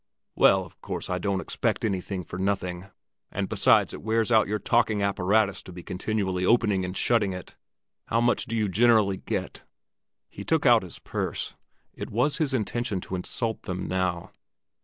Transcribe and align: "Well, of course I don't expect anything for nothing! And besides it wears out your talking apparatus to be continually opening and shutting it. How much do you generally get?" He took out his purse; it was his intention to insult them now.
"Well, 0.35 0.65
of 0.65 0.81
course 0.81 1.11
I 1.11 1.19
don't 1.19 1.41
expect 1.41 1.85
anything 1.85 2.23
for 2.23 2.39
nothing! 2.39 2.87
And 3.31 3.47
besides 3.47 3.93
it 3.93 4.01
wears 4.01 4.31
out 4.31 4.47
your 4.47 4.57
talking 4.57 5.03
apparatus 5.03 5.61
to 5.61 5.71
be 5.71 5.83
continually 5.83 6.43
opening 6.43 6.83
and 6.83 6.97
shutting 6.97 7.33
it. 7.33 7.55
How 8.07 8.19
much 8.19 8.45
do 8.45 8.55
you 8.55 8.67
generally 8.67 9.17
get?" 9.17 9.61
He 10.27 10.43
took 10.43 10.65
out 10.65 10.81
his 10.81 10.97
purse; 10.97 11.53
it 11.93 12.09
was 12.09 12.39
his 12.39 12.51
intention 12.51 12.99
to 13.01 13.15
insult 13.15 13.61
them 13.61 13.87
now. 13.87 14.31